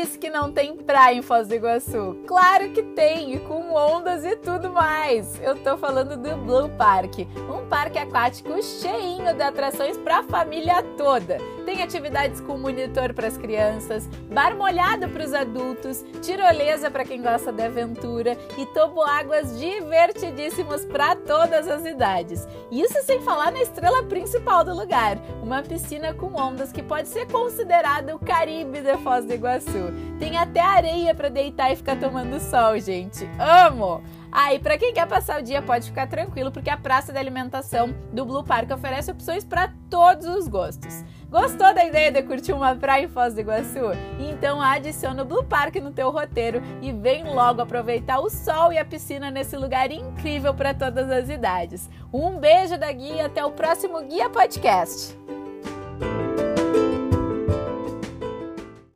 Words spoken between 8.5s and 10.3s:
cheinho de atrações para a